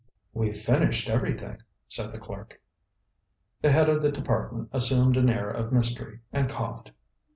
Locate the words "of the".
3.87-4.11